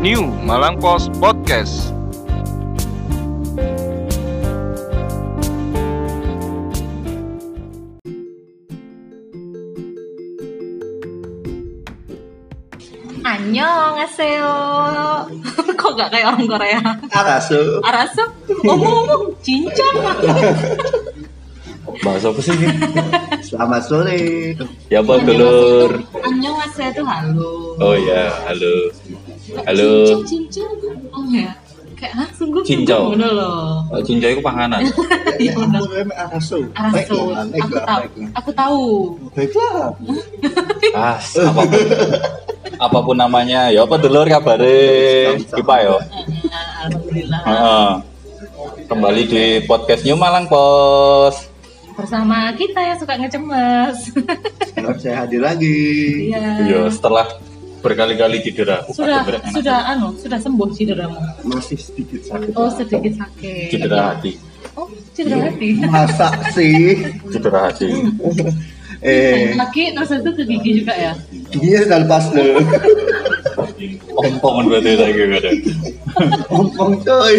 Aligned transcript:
New 0.00 0.32
Malang 0.48 0.80
Post 0.80 1.12
Podcast. 1.20 1.92
Annyeonghaseyo. 13.20 14.56
Kok 15.80 15.92
gak 16.00 16.08
kayak 16.16 16.32
orang 16.32 16.48
Korea? 16.48 16.80
Arasu. 17.12 17.84
Arasu? 17.84 18.24
Ngomong-ngomong, 18.64 19.36
cincang. 19.44 19.96
Bahasa 22.00 22.32
apa 22.32 22.40
sih 22.40 22.56
ini? 22.56 22.72
Selamat 23.44 23.84
sore. 23.84 24.56
Ya 24.88 25.04
apa 25.04 25.20
dulur? 25.20 26.00
Annyeonghaseyo 26.24 26.88
itu 26.88 27.02
halo. 27.04 27.76
Oh 27.76 27.92
ya, 28.00 28.32
halo. 28.48 28.88
Halo. 29.70 30.02
Cincang, 30.26 30.42
cincang. 30.50 30.98
Oh 31.14 31.22
ya. 31.30 31.54
Kayak, 31.94 32.12
hah, 32.18 32.28
sungguh 32.34 32.62
Cincau. 32.66 33.14
Loh. 33.14 33.86
Oh, 33.86 34.00
Cincau 34.02 34.34
itu 34.34 34.42
panganan. 34.42 34.82
Iya, 35.40 35.54
Ya 35.56 36.04
Arasu. 36.26 36.66
Arasu. 36.74 37.16
Baiklah, 37.30 37.46
Aku 37.54 37.70
tahu. 37.78 38.02
baiklah. 38.02 38.30
Aku 38.34 38.50
tahu. 38.50 38.84
Baiklah. 39.30 39.78
Ah, 40.98 41.16
apa 41.22 41.60
pun. 41.70 41.80
apa 42.82 42.98
pun 42.98 43.14
namanya. 43.16 43.70
Ya 43.70 43.86
apa 43.86 43.94
dulur 43.94 44.26
kabare? 44.26 45.38
Kipa 45.38 45.76
yo. 45.86 45.96
Nah, 46.50 46.90
Alhamdulillah. 46.90 47.40
Heeh. 47.46 47.90
Kembali 48.90 49.22
di 49.22 49.44
podcast 49.70 50.02
New 50.02 50.18
Malang 50.18 50.50
Pos. 50.50 51.46
Bersama 51.94 52.50
kita 52.58 52.80
yang 52.82 52.98
suka 52.98 53.14
ngecemes. 53.14 53.96
Sekarang 54.66 54.98
saya 54.98 55.14
hadir 55.22 55.46
lagi. 55.46 55.78
Iya. 56.34 56.66
Yo, 56.66 56.80
setelah 56.90 57.28
berkali-kali 57.80 58.40
cedera. 58.40 58.84
Oh, 58.84 58.92
Sudah, 58.92 59.24
cedera 59.24 59.38
enak. 59.40 59.52
sudah, 59.52 59.78
anu, 59.88 60.08
sudah 60.16 60.38
sembuh 60.38 60.68
cederamu. 60.72 61.20
Masih 61.44 61.78
sedikit 61.80 62.20
sakit. 62.24 62.52
Oh, 62.54 62.68
sedikit 62.68 63.12
sakit. 63.16 63.68
Cedera 63.72 63.98
hati. 64.14 64.32
Oh, 64.76 64.86
cedera 65.12 65.48
hati. 65.48 65.68
Masa 65.84 66.28
sih? 66.56 67.00
Cedera 67.28 67.72
hati. 67.72 67.88
Eh, 69.00 69.56
Kaki 69.56 69.96
terus 69.96 70.12
itu 70.12 70.30
ke 70.36 70.42
gigi 70.44 70.70
juga 70.84 70.92
ya? 70.92 71.12
giginya 71.48 71.78
sudah 71.88 71.98
lepas 72.04 72.24
loh. 72.36 72.44
Ompong 74.12 74.68
berarti 74.68 74.92
saya 74.92 75.24
ada. 75.40 75.50
Ompong 76.52 76.92
coy. 77.00 77.36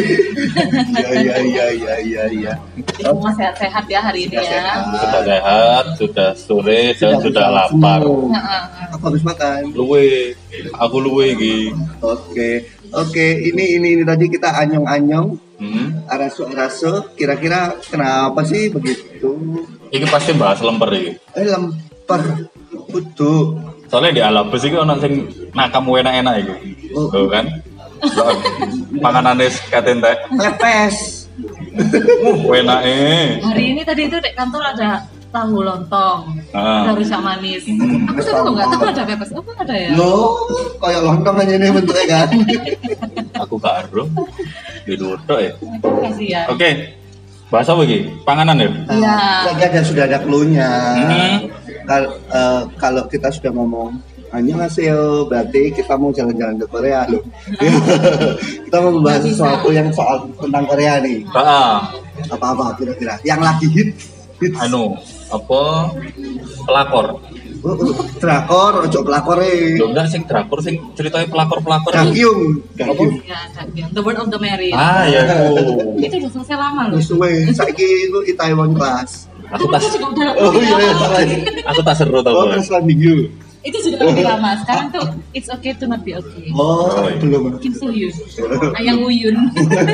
Iya, 0.97 1.09
iya, 1.14 1.36
iya, 1.42 1.66
iya, 1.70 1.95
iya, 2.02 2.23
iya. 2.34 2.53
Semua 2.97 3.30
sehat-sehat 3.38 3.86
ya 3.86 4.00
hari 4.02 4.25
ini 4.25 4.42
Sudah 4.42 4.45
ya. 4.45 4.53
sehat. 4.58 4.80
Sudah 4.81 5.22
sehat, 5.25 5.86
sudah 6.02 6.30
sore, 6.34 6.81
dan 6.97 7.14
sudah 7.22 7.45
lapar. 7.53 8.02
Aku 8.97 9.03
habis 9.14 9.22
makan. 9.22 9.69
Luwe, 9.78 10.34
aku 10.73 10.97
luwe 10.97 11.38
iki. 11.38 11.58
Oke, 12.02 12.66
oke. 12.89 13.28
Ini, 13.53 13.78
ini, 13.78 14.02
ini 14.02 14.03
tadi 14.03 14.25
kita 14.31 14.58
anyong-anyong. 14.66 15.28
Hmm. 15.62 16.09
Arasu-arasu. 16.09 17.14
Kira-kira 17.14 17.78
kenapa 17.86 18.42
sih 18.50 18.73
begitu? 18.73 19.62
Iki 19.94 20.06
pasti 20.09 20.34
bahas 20.34 20.58
lemper 20.66 20.89
iki. 20.97 21.12
Eh, 21.38 21.45
lempar. 21.45 22.50
Kudu. 22.89 23.62
Soalnya 23.92 24.11
di 24.16 24.22
alam 24.23 24.47
besi 24.47 24.72
iki 24.72 24.80
ono 24.80 24.95
sing 25.03 25.28
nakam 25.52 25.84
enak-enak 25.92 26.36
iki. 26.39 26.56
Oh. 26.95 27.11
Tuh 27.11 27.28
kan. 27.28 27.44
Panganane 29.03 29.52
katen 29.67 30.00
teh. 30.00 30.16
Lepes. 30.31 31.28
Enake. 32.47 32.95
Hari 33.44 33.64
ini 33.75 33.81
tadi 33.84 34.08
itu 34.08 34.16
di 34.23 34.31
kantor 34.31 34.64
ada 34.64 35.03
tahu 35.31 35.64
lontong, 35.64 36.28
Ah. 36.52 36.84
ada 36.88 36.92
rusak 37.00 37.19
manis. 37.23 37.64
Hmm, 37.64 38.03
Aku 38.12 38.19
tuh 38.19 38.31
kok 38.36 38.52
nggak 38.52 38.67
tahu 38.67 38.84
ada 38.92 39.03
pepes. 39.08 39.30
Apa 39.31 39.52
ada 39.64 39.75
ya? 39.75 39.92
Lo 39.95 40.36
kayak 40.80 41.02
lontong 41.08 41.36
aja 41.39 41.53
nih 41.56 41.69
bentuknya 41.72 42.06
kan. 42.08 42.28
Aku 43.44 43.56
karo. 43.59 44.08
Di 44.84 44.96
luar 45.00 45.19
ya. 45.40 45.52
Kasih 45.84 46.28
ya. 46.31 46.41
Oke. 46.52 46.96
Bahas 47.52 47.68
apa 47.68 47.84
iki? 47.84 48.08
Panganan 48.23 48.56
ya? 48.63 48.69
Iya. 48.96 49.18
Lagi 49.52 49.63
ada 49.68 49.81
sudah 49.84 50.03
ada 50.08 50.18
clue-nya. 50.23 50.72
Hmm. 50.96 51.35
Kal- 51.91 52.16
eh, 52.31 52.62
kalau 52.79 53.03
kita 53.12 53.28
sudah 53.28 53.52
ngomong 53.52 54.00
Annyeonghaseyo, 54.31 55.28
berarti 55.28 55.75
kita 55.75 56.00
mau 56.00 56.07
jalan-jalan 56.16 56.56
ke 56.56 56.68
Korea 56.72 57.03
loh. 57.12 57.19
kita 58.72 58.78
mau 58.79 58.96
membahas 58.96 59.28
sesuatu 59.28 59.75
yang 59.75 59.91
soal 59.91 60.24
tentang 60.40 60.63
Korea 60.72 61.03
nih. 61.03 61.28
Heeh. 61.28 61.75
Apa-apa 62.31 62.79
kira-kira? 62.79 63.19
Yang 63.28 63.41
lagi 63.44 63.68
hit, 63.68 63.90
hit. 64.40 64.56
Anu, 64.56 64.96
apa? 65.28 65.91
Pelakor. 66.63 67.19
Oh, 67.62 67.78
oh, 67.78 67.94
drakor, 68.18 68.88
ojo 68.88 69.00
pelakor 69.06 69.38
eh. 69.46 69.78
Lho 69.78 69.94
enggak 69.94 70.09
sing 70.09 70.25
drakor 70.25 70.63
sing 70.66 70.81
ceritanya 70.97 71.28
pelakor-pelakor. 71.29 71.94
Dakyung, 71.94 72.58
dakyung. 72.73 73.22
Ya, 73.22 73.38
ada 73.53 73.69
yang 73.75 73.91
The 73.94 74.02
Word 74.02 74.18
of 74.18 74.34
the 74.34 74.40
Married. 74.41 74.73
Ah, 74.73 75.06
ya. 75.06 75.28
Itu 76.00 76.16
udah 76.23 76.31
selesai 76.40 76.56
lama 76.58 76.90
loh. 76.90 76.97
Wis 76.97 77.06
suwe, 77.06 77.52
saiki 77.53 78.09
Taiwan 78.34 78.73
class. 78.73 79.29
Aku 79.51 79.67
udah 79.67 79.81
Oh 80.34 80.51
iya, 80.56 80.75
iya, 80.79 80.94
salah. 80.95 81.22
aku 81.67 81.81
tak 81.84 81.95
seru 81.95 82.19
tau. 82.22 82.34
Oh, 82.34 82.45
class 82.47 82.69
landing 82.69 83.00
you. 83.00 83.17
itu 83.62 83.78
sudah 83.78 84.01
lebih 84.01 84.25
lama. 84.25 84.57
Sekarang 84.57 84.89
tuh 84.89 85.06
it's 85.31 85.45
okay 85.45 85.69
to 85.72 85.85
not 85.85 86.01
be 86.01 86.17
okay. 86.17 86.50
Oh, 86.50 86.89
Oh, 86.89 87.06
iya. 87.06 87.13
belum. 87.16 87.61
Kim 87.61 87.69
Soo 87.72 87.94
Hyun, 87.94 88.09
Ayang 88.73 89.06
Uyun. 89.06 89.38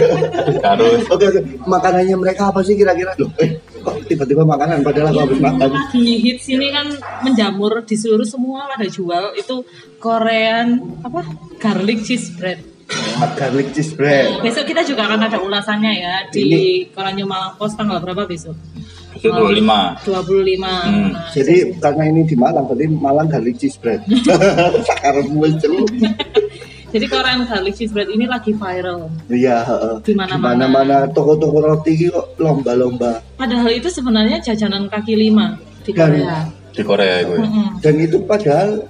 Karo 0.63 0.87
Oke, 1.11 1.25
oke. 1.27 1.39
Makanannya 1.67 2.15
mereka 2.15 2.47
apa 2.47 2.63
sih 2.63 2.79
kira-kira? 2.79 3.11
Loh, 3.17 3.27
eh, 3.35 3.59
kok 3.59 4.07
tiba-tiba 4.07 4.47
makanan 4.47 4.87
padahal 4.87 5.11
aku 5.11 5.19
habis 5.19 5.39
makan. 5.43 5.67
lagi 5.67 5.99
hits 6.17 6.47
ini 6.47 6.71
kan 6.71 6.87
menjamur 7.21 7.83
di 7.83 7.99
seluruh 7.99 8.23
semua 8.23 8.71
pada 8.71 8.87
jual 8.87 9.35
itu 9.35 9.67
Korean 9.99 10.67
apa 11.03 11.27
garlic 11.57 12.07
cheese 12.07 12.31
bread. 12.31 12.63
Garlic 13.35 13.75
cheese 13.75 13.91
bread. 13.91 14.39
Besok 14.39 14.63
kita 14.63 14.79
juga 14.81 15.11
akan 15.11 15.27
ada 15.27 15.43
ulasannya 15.43 15.91
ya 15.91 16.15
di 16.29 16.47
Koran 16.87 17.19
New 17.19 17.27
Malang 17.27 17.59
Post 17.59 17.75
tanggal 17.75 17.99
berapa 17.99 18.23
besok? 18.23 18.55
Itu 19.17 19.27
25. 19.27 20.05
25. 20.05 20.61
Hmm. 20.61 21.11
Nah, 21.11 21.25
Jadi 21.33 21.55
karena 21.81 22.03
ini 22.05 22.21
di 22.23 22.35
Malang, 22.37 22.65
berarti 22.69 22.85
Malang 22.87 23.27
garlic 23.27 23.57
cheese 23.57 23.75
bread. 23.75 24.05
Celup. 25.61 25.89
jadi 26.87 27.05
Korean 27.09 27.43
garlic 27.43 27.75
cheese 27.75 27.91
bread 27.91 28.07
ini 28.07 28.25
lagi 28.25 28.53
viral. 28.53 29.09
Iya, 29.27 29.65
heeh. 29.65 29.95
Di 30.05 30.13
mana-mana. 30.15 30.65
mana 30.69 30.97
toko-toko 31.09 31.59
roti 31.59 32.07
kok 32.07 32.37
lomba-lomba. 32.37 33.19
Padahal 33.35 33.69
itu 33.73 33.89
sebenarnya 33.91 34.39
jajanan 34.39 34.87
kaki 34.87 35.17
lima 35.17 35.57
di 35.83 35.91
Dan- 35.91 36.13
Korea. 36.15 36.37
Di 36.71 36.83
Korea 36.85 37.15
itu. 37.25 37.33
ya. 37.41 37.67
Dan 37.81 37.95
itu 37.97 38.17
padahal 38.23 38.85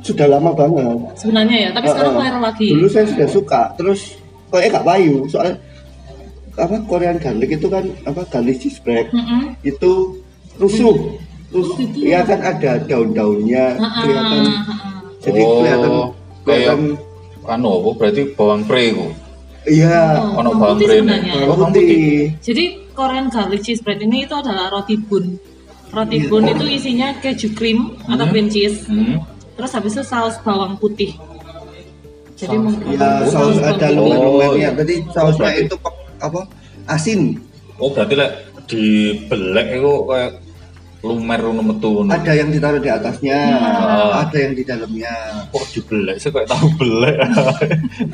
sudah 0.00 0.26
lama 0.30 0.50
banget. 0.54 0.96
Sebenarnya 1.18 1.56
ya, 1.58 1.70
tapi 1.76 1.86
sekarang 1.92 2.14
viral 2.16 2.42
lagi. 2.42 2.68
Dulu 2.72 2.86
saya 2.88 3.04
sudah 3.04 3.28
suka, 3.28 3.62
terus 3.76 4.00
kayaknya 4.48 4.80
gak 4.80 4.86
payu, 4.86 5.16
soalnya 5.28 5.54
apa 6.58 6.76
Korean 6.84 7.16
garlic 7.16 7.54
itu 7.54 7.66
kan 7.66 7.86
apa 8.02 8.26
garlic 8.26 8.58
cheese 8.58 8.78
bread 8.78 9.06
Mm-mm. 9.08 9.54
itu 9.62 10.18
rusuh. 10.56 11.16
Terus 11.48 11.68
ya 11.96 12.20
kan 12.22 12.42
ada 12.42 12.76
daun-daunnya 12.82 13.78
kelihatan. 13.78 14.42
Jadi 15.18 15.40
Oh, 15.40 15.50
kelihatan 15.56 15.92
kelihatan 16.44 16.80
Anu, 17.48 17.80
apa 17.80 17.90
berarti 17.96 18.22
bawang 18.36 18.60
pre 18.62 18.92
ku. 18.92 19.08
iya 19.64 20.20
Oh, 20.20 20.36
Ono 20.36 20.50
bawang 20.52 20.76
pre. 20.78 21.00
Oh, 21.00 21.08
bawang 21.48 21.72
putih. 21.72 22.36
Jadi 22.38 22.64
Korean 22.92 23.26
garlic 23.28 23.62
cheese 23.62 23.80
bread 23.80 23.98
ini 23.98 24.26
itu 24.26 24.34
adalah 24.34 24.68
roti 24.68 24.98
bun. 24.98 25.40
Roti 25.88 26.20
Iya. 26.20 26.28
bun 26.28 26.44
itu 26.44 26.64
isinya 26.68 27.16
keju 27.16 27.54
cream 27.54 27.96
atau 28.04 28.26
Hmm. 28.26 28.32
cream 28.34 28.48
cheese. 28.48 28.84
Hmm. 28.84 29.24
Terus 29.56 29.72
habis 29.72 29.96
itu 29.96 30.04
saus 30.04 30.36
bawang 30.38 30.76
putih. 30.76 31.16
Jadi 32.36 32.54
Saus 32.54 32.62
mungkin 32.62 32.86
Ya, 32.92 33.10
saus 33.26 33.56
ada 33.58 33.86
Oh, 33.90 34.04
lumer-lumernya. 34.04 34.54
iya. 34.60 34.70
Tadi 34.70 34.94
sausnya 35.10 35.50
itu 35.56 35.74
apa? 36.18 36.46
Asin. 36.84 37.38
Oh, 37.76 37.88
berarti 37.88 38.14
lek 38.14 38.32
di 38.66 38.84
belek 39.24 39.66
itu 39.72 39.92
kayak 40.04 40.32
lumer 40.98 41.38
ngono 41.38 41.62
metu. 41.64 42.02
Ada 42.02 42.34
yang 42.34 42.50
ditaruh 42.50 42.82
di 42.82 42.90
atasnya, 42.90 43.38
Ah. 43.54 44.18
ada 44.18 44.34
yang 44.34 44.50
di 44.50 44.66
dalamnya. 44.66 45.14
Kok 45.48 45.64
di 45.70 45.80
belek 45.80 46.18
sih 46.18 46.26
kayak 46.28 46.50
tahu 46.50 46.66
belek. 46.74 47.22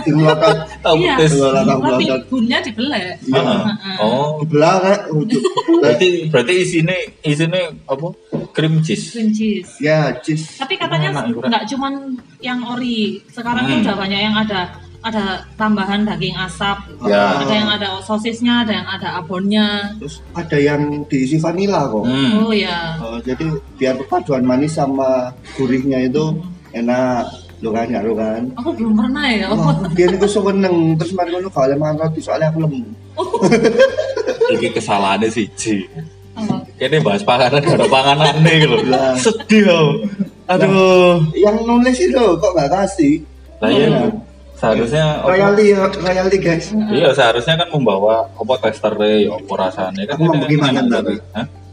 Di 0.05 0.11
melotot, 0.13 0.69
tahu 0.79 0.97
Iya. 1.01 1.17
petis. 1.17 1.33
Dua 1.33 1.49
latang 1.51 1.81
roti 1.81 2.05
melotot. 2.05 2.29
bunnya 2.29 2.59
dibelek. 2.61 3.03
Iya. 3.25 3.41
Heeh. 3.41 3.97
Oh, 3.99 4.37
Dibelah 4.37 4.77
kan? 4.79 4.99
Untuk 5.11 5.41
berarti 5.81 6.09
berarti 6.29 6.53
isine 6.61 6.97
isine 7.25 7.61
apa? 7.83 8.09
Cream 8.53 8.85
cheese. 8.85 9.17
Cream 9.17 9.33
cheese. 9.33 9.81
ya 9.81 10.13
cheese. 10.21 10.61
Tapi 10.61 10.77
katanya 10.77 11.09
Enak, 11.11 11.25
kurang. 11.33 11.51
nggak 11.51 11.65
cuman 11.73 11.93
yang 12.39 12.61
ori. 12.69 13.17
Sekarang 13.33 13.65
tuh 13.65 13.81
Hmm. 13.81 13.85
udah 13.89 13.97
banyak 13.97 14.21
yang 14.21 14.37
ada 14.37 14.61
ada 15.05 15.45
tambahan 15.61 16.09
daging 16.09 16.33
asap. 16.41 16.97
Ya. 17.05 17.45
Ada 17.45 17.55
yang 17.55 17.69
ada 17.69 17.89
sosisnya, 18.01 18.65
ada 18.65 18.73
yang 18.73 18.89
ada 18.89 19.21
abonnya. 19.21 19.93
Terus 20.01 20.25
ada 20.33 20.57
yang 20.57 21.05
diisi 21.05 21.37
vanila 21.37 21.85
kok. 21.93 22.09
Hmm. 22.09 22.31
Oh 22.41 22.53
ya. 22.57 22.97
Oh, 23.05 23.21
jadi 23.21 23.45
biar 23.77 24.01
perpaduan 24.01 24.49
manis 24.49 24.81
sama 24.81 25.37
gurihnya 25.61 26.09
itu 26.09 26.41
enak. 26.73 27.29
Lo 27.61 27.73
kan, 27.73 27.89
ya 27.89 28.01
lo 28.01 28.17
kan. 28.17 28.49
Aku 28.57 28.73
belum 28.73 28.97
pernah 28.97 29.29
ya. 29.29 29.47
Oh, 29.53 29.77
biar 29.93 30.11
itu 30.17 30.27
seneng 30.27 30.97
terus 30.97 31.13
mari 31.13 31.37
ngono 31.37 31.53
kalau 31.53 31.77
mangan 31.77 32.09
roti 32.09 32.21
soalnya 32.25 32.49
aku 32.49 32.65
lemu. 32.65 32.83
Iki 34.57 34.69
kesalahannya 34.73 35.29
siji. 35.29 35.85
Oh. 36.35 36.65
Kene 36.81 36.99
bahas 37.05 37.23
panganan 37.23 37.63
gak 37.63 37.79
ada 37.79 37.87
panganan 37.87 38.35
nih 38.43 38.57
gitu. 38.67 38.77
Lah. 38.89 39.15
Sedih. 39.21 39.69
Aduh. 40.51 41.25
Yang 41.37 41.57
nulis 41.65 41.97
itu 42.01 42.25
kok 42.41 42.53
nggak 42.53 42.73
kasih? 42.73 43.15
Lah 43.63 43.71
iya. 43.71 44.11
Oh. 44.65 44.73
seharusnya 44.73 45.07
royalty 45.29 45.65
ya, 45.77 45.83
royalty 45.93 46.39
guys. 46.41 46.67
iya 46.89 47.13
seharusnya 47.13 47.55
kan 47.61 47.69
membawa 47.69 48.25
apa 48.33 48.55
tester 48.65 48.97
ya 49.05 49.37
apa 49.37 49.53
rasanya 49.61 50.03
kan 50.09 50.17
Aku 50.17 50.25
mau 50.25 50.49
gimana 50.49 50.81
tapi? 50.89 51.15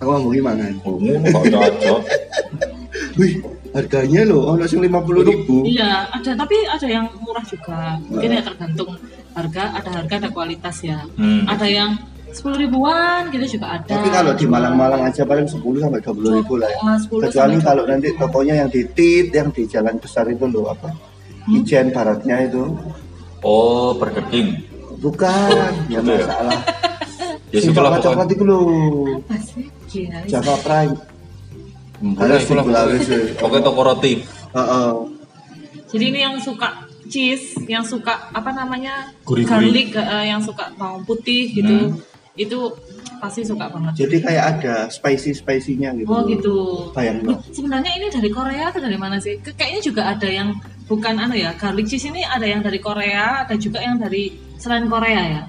Aku 0.04 0.10
mau 0.12 0.30
gimana? 0.30 0.62
Oh, 0.84 1.00
ngono 1.00 1.28
kok 1.32 1.44
cocok 1.48 2.02
Wih, 3.20 3.44
harganya 3.76 4.22
loh, 4.28 4.56
ono 4.56 4.64
sing 4.68 4.84
50 4.84 5.28
ribu. 5.28 5.64
Iya, 5.68 6.08
ada 6.12 6.32
tapi 6.36 6.56
ada 6.64 6.88
yang 6.88 7.08
murah 7.20 7.44
juga. 7.44 8.00
Mungkin 8.08 8.30
ya 8.40 8.42
tergantung 8.44 8.96
harga, 9.36 9.64
ada 9.80 9.90
harga 10.00 10.16
ada 10.28 10.30
kualitas 10.32 10.76
ya. 10.84 11.04
Hmm. 11.16 11.44
Ada 11.48 11.68
yang 11.68 11.92
sepuluh 12.32 12.60
ribuan 12.60 13.28
gitu 13.32 13.60
juga 13.60 13.80
ada. 13.80 13.92
Tapi 14.00 14.08
kalau 14.12 14.32
di 14.36 14.46
Malang-Malang 14.48 15.12
aja 15.12 15.28
paling 15.28 15.48
10 15.48 15.60
sampai 15.60 16.00
20 16.00 16.40
ribu 16.40 16.54
lah 16.56 16.70
ya. 16.72 16.80
10 17.00 17.28
Kecuali 17.28 17.56
kalau 17.60 17.84
nanti 17.84 18.08
tokonya 18.16 18.54
yang 18.64 18.70
di 18.72 18.82
Tit, 18.92 19.28
yang 19.36 19.50
di 19.52 19.64
jalan 19.68 19.96
besar 20.00 20.28
itu 20.32 20.48
loh 20.48 20.72
apa? 20.72 21.11
Hmm? 21.42 21.58
Ijen 21.58 21.90
baratnya 21.90 22.36
itu. 22.44 22.64
oh 23.42 23.98
Burger 23.98 24.22
King 24.28 24.62
Bukan, 24.98 25.50
ya 25.90 25.98
Gitu 25.98 26.12
ya? 26.12 26.22
masalah. 26.24 26.60
ya 27.50 27.58
Sing 27.58 27.74
itulah 27.74 27.90
coklat-coklat 27.92 28.28
pokoknya 28.28 28.32
itu 28.32 28.44
loh. 28.46 28.64
apa 29.18 29.36
sih? 29.40 29.66
Java 30.28 30.56
Prime. 30.62 30.94
Hmm, 31.98 32.14
Ada 32.16 32.36
sih 33.00 33.22
pokoknya 33.36 33.64
toko 33.64 33.82
roti 33.84 34.14
Heeh. 34.52 34.90
Jadi 35.88 36.06
ini 36.08 36.20
yang 36.22 36.38
suka 36.38 36.70
cheese, 37.06 37.58
yang 37.66 37.84
suka 37.84 38.30
apa 38.32 38.52
namanya 38.52 39.10
Gurih-gurih. 39.22 39.50
garlic, 39.68 39.90
eh, 39.92 40.26
yang 40.28 40.40
suka 40.40 40.72
bawang 40.74 41.04
putih 41.04 41.52
gitu, 41.52 41.92
Hmm. 41.92 42.00
itu 42.34 42.60
pasti 43.22 43.46
suka 43.46 43.70
banget. 43.70 43.94
Jadi 44.02 44.18
kayak 44.26 44.44
ada 44.58 44.76
spicy-spicy-nya 44.90 45.94
gitu. 46.02 46.10
Oh 46.10 46.26
gitu. 46.26 46.56
Bayangin. 46.98 47.38
Loh, 47.38 47.40
Sebenarnya 47.54 47.92
ini 48.02 48.08
dari 48.10 48.30
Korea 48.34 48.74
atau 48.74 48.82
dari 48.82 48.98
mana 48.98 49.22
sih? 49.22 49.38
Kayaknya 49.38 49.82
juga 49.86 50.02
ada 50.10 50.26
yang 50.26 50.58
bukan 50.90 51.16
anu 51.22 51.38
ya, 51.38 51.54
garlic 51.56 51.86
cheese 51.86 52.10
ini 52.10 52.26
ada 52.26 52.44
yang 52.44 52.66
dari 52.66 52.82
Korea, 52.82 53.46
ada 53.46 53.56
juga 53.56 53.80
yang 53.80 54.02
dari 54.02 54.34
selain 54.58 54.90
Korea 54.90 55.22
ya. 55.40 55.42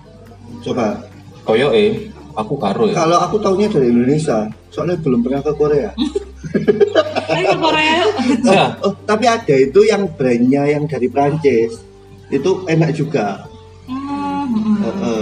Coba. 0.60 1.08
koyo 1.42 1.74
eh 1.74 2.06
aku 2.38 2.54
karo 2.54 2.86
ya 2.86 3.02
Kalau 3.02 3.18
aku 3.18 3.36
taunya 3.42 3.66
dari 3.66 3.90
Indonesia, 3.90 4.46
soalnya 4.70 4.94
belum 5.02 5.26
pernah 5.26 5.42
ke 5.42 5.52
Korea. 5.58 5.90
Ayo 7.34 7.44
ke 7.54 7.58
Korea 7.58 7.92
yuk. 8.04 8.12
ya 8.46 8.66
Oh, 8.84 8.94
tapi 9.08 9.24
ada 9.26 9.54
itu 9.56 9.80
yang 9.88 10.06
brandnya 10.14 10.68
yang 10.68 10.84
dari 10.86 11.08
Prancis. 11.10 11.82
Itu 12.30 12.64
enak 12.70 12.94
juga. 12.94 13.44
Hmm, 13.90 14.46
hmm. 14.48 14.76
Heeh. 14.86 15.21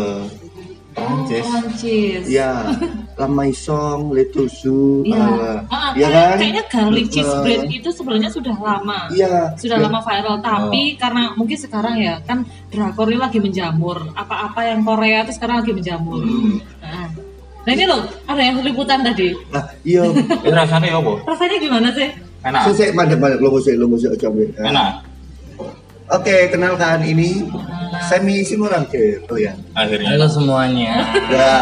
Prancis 1.30 1.46
Prancis. 1.46 2.22
Ya, 2.26 2.50
La 3.14 3.26
Maison, 3.26 4.10
Le 4.10 4.24
Toussaint, 4.26 5.04
Iya. 5.04 5.16
ah, 5.16 5.58
Ah, 5.68 5.90
Iya 5.92 6.06
kayak- 6.06 6.12
kan? 6.12 6.36
Kayaknya 6.36 6.64
garlic 6.66 7.06
cheese 7.08 7.26
Heeh. 7.26 7.42
bread 7.42 7.62
itu 7.70 7.88
sebenarnya 7.90 8.28
sudah 8.28 8.56
lama. 8.56 9.00
Iya. 9.08 9.54
Sudah 9.54 9.78
lama 9.78 10.00
viral, 10.00 10.36
tapi 10.38 10.82
karena 10.96 11.32
mungkin 11.32 11.54
sekarang 11.54 11.94
ya 11.96 12.18
kan 12.20 12.42
drakor 12.68 13.06
ini 13.06 13.18
lagi 13.18 13.38
menjamur. 13.38 14.10
Apa-apa 14.12 14.60
yang 14.66 14.82
Korea 14.82 15.22
itu 15.22 15.32
sekarang 15.32 15.60
lagi 15.60 15.70
menjamur. 15.70 16.20
Nah, 16.80 17.06
nah 17.60 17.70
ini 17.70 17.84
loh, 17.84 18.00
ada 18.24 18.40
yang 18.40 18.58
liputan 18.60 19.00
tadi. 19.00 19.36
Nah, 19.48 19.64
iya. 19.82 20.02
rasanya 20.44 20.88
ya 20.88 20.98
apa 20.98 21.12
Rasanya 21.24 21.56
gimana 21.58 21.88
sih? 21.92 22.08
enak 22.40 22.72
Saya 22.72 22.88
mandek-mandek 22.90 23.36
lo 23.36 23.52
musik 23.52 23.76
lo 23.76 23.84
musik 23.84 24.08
coba. 24.16 24.40
enak 24.58 24.90
Oke, 26.10 26.50
kenalkan 26.50 27.06
ini 27.06 27.46
Semi 28.10 28.42
Simorang 28.42 28.82
gitu 28.90 29.38
ya. 29.38 29.54
akhirnya 29.78 30.18
Halo 30.18 30.26
semuanya. 30.26 30.92
Ya. 31.30 31.54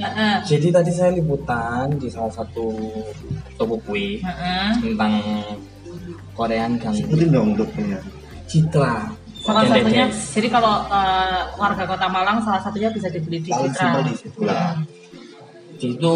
Heeh. 0.00 0.34
Jadi 0.48 0.68
tadi 0.72 0.90
saya 0.90 1.12
liputan 1.12 1.92
di 2.00 2.08
salah 2.08 2.32
satu 2.32 2.72
toko 3.60 3.76
kue 3.84 4.18
Heeh. 4.24 4.68
tentang 4.80 5.20
Korean 6.32 6.80
kan 6.80 6.96
Sebutin 6.96 7.28
dong 7.28 7.52
dokternya. 7.52 8.00
Citra. 8.48 9.12
Salah 9.42 9.66
satunya, 9.66 10.06
Dedes. 10.06 10.38
jadi 10.38 10.48
kalau 10.54 10.86
eh, 10.86 11.40
warga 11.58 11.82
kota 11.82 12.06
Malang 12.06 12.38
salah 12.46 12.62
satunya 12.62 12.94
bisa 12.94 13.10
dibeli 13.10 13.42
di 13.42 13.50
Paling 13.50 13.74
Citra. 13.74 14.00
di 14.06 14.14
situ 14.14 14.40
lah. 14.46 14.78
Di 15.76 15.86
itu 15.98 16.12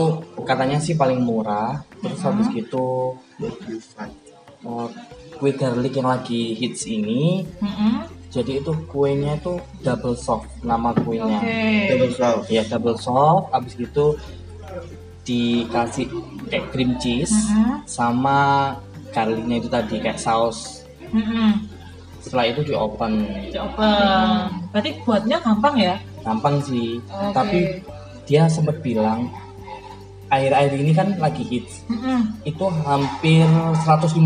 katanya 0.46 0.78
sih 0.78 0.94
paling 0.94 1.20
murah. 1.26 1.74
Terus 2.00 2.20
habis 2.22 2.46
gitu 2.54 3.18
oh, 4.66 4.86
kue 5.36 5.52
garlic 5.52 5.94
yang 5.94 6.08
lagi 6.08 6.52
hits 6.52 6.84
ini. 6.84 7.44
Mm-mm. 7.58 8.08
Jadi 8.26 8.60
itu 8.60 8.72
kuenya 8.86 9.36
itu 9.36 9.56
double 9.80 10.12
soft 10.14 10.44
nama 10.60 10.92
kuenya. 10.92 11.40
Oke. 11.40 11.88
Double 11.88 12.12
sauce. 12.12 12.46
Ya 12.48 12.62
double 12.64 12.96
soft. 12.96 13.48
Habis 13.50 13.72
gitu 13.74 14.16
dikasih 15.22 16.06
kayak 16.46 16.70
cream 16.70 16.94
cheese 16.96 17.34
Mhm. 17.50 17.82
sama 17.84 18.38
garlicnya 19.10 19.56
itu 19.58 19.68
tadi 19.68 19.94
kayak 19.98 20.18
saus. 20.18 20.84
Mm-mm. 21.10 21.66
Setelah 22.20 22.46
itu 22.48 22.60
di 22.64 22.74
open 22.74 23.22
Coba. 23.50 23.90
Berarti 24.70 24.90
buatnya 25.02 25.38
gampang 25.38 25.76
ya? 25.76 25.96
gampang 26.20 26.58
sih 26.58 26.98
Oke. 27.06 27.30
tapi 27.30 27.58
dia 28.26 28.50
sempat 28.50 28.82
bilang 28.82 29.30
akhir-akhir 30.26 30.74
ini 30.74 30.90
kan 30.90 31.14
lagi 31.22 31.46
hits 31.46 31.86
Mm-mm. 31.86 32.34
itu 32.42 32.66
hampir 32.82 33.46
150 33.86 34.18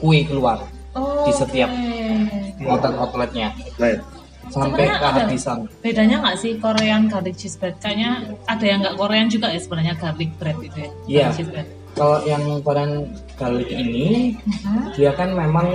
kue 0.00 0.24
keluar 0.24 0.58
Oh, 0.90 1.22
Di 1.22 1.30
setiap- 1.32 1.70
oke. 1.70 2.66
outlet-outletnya 2.66 3.54
Right. 3.76 4.02
sampai 4.44 4.82
Sebenarnya 4.82 4.96
ada- 4.98 5.12
kehabisan 5.22 5.58
Bedanya 5.78 6.16
nggak 6.18 6.36
sih 6.36 6.52
Korean 6.56 7.06
garlic 7.06 7.36
cheese 7.36 7.54
bread? 7.54 7.78
Kayaknya 7.78 8.10
ada 8.44 8.64
yang 8.64 8.78
nggak 8.80 8.96
Korean 8.96 9.26
juga 9.28 9.46
ya 9.48 9.60
sebenarnya 9.60 9.94
garlic 9.94 10.30
bread 10.34 10.58
itu 10.58 10.76
ya? 10.76 10.90
Iya. 11.06 11.22
Garlic 11.22 11.36
cheese 11.36 11.50
bread. 11.50 11.68
kalau 11.92 12.18
yang 12.24 12.42
Korean 12.60 12.92
garlic 13.34 13.68
ini 13.68 14.34
Mhm. 14.36 14.94
dia 14.94 15.10
kan 15.12 15.30
memang 15.30 15.66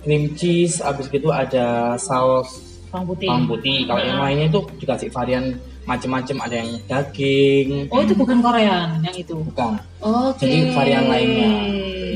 cream 0.00 0.34
cheese 0.34 0.80
habis 0.80 1.06
gitu 1.06 1.28
ada 1.28 1.94
saus 1.96 2.80
Bawang 2.88 3.06
putih. 3.06 3.28
bawang 3.28 3.46
putih 3.46 3.78
kalau 3.84 4.00
yang 4.00 4.18
lainnya 4.18 4.46
itu 4.48 4.60
dikasih 4.78 5.08
varian 5.08 5.44
macam-macam 5.82 6.36
ada 6.40 6.54
yang 6.56 6.70
daging 6.84 7.86
Oh 7.88 8.00
itu 8.00 8.14
bukan 8.14 8.38
Korean 8.40 8.98
yang 9.00 9.14
itu. 9.16 9.34
bukan 9.38 9.78
Oke. 10.00 10.42
Jadi 10.42 10.56
varian 10.72 11.04
lainnya. 11.06 11.50